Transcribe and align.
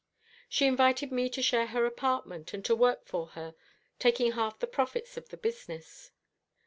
She 0.49 0.65
invited 0.65 1.11
me 1.11 1.29
to 1.29 1.43
share 1.43 1.67
her 1.67 1.85
apartment, 1.85 2.55
and 2.55 2.65
to 2.65 2.75
work 2.75 3.05
for 3.05 3.27
her, 3.37 3.53
taking 3.99 4.31
half 4.31 4.57
the 4.57 4.65
profits 4.65 5.15
of 5.15 5.29
the 5.29 5.37
business. 5.37 6.09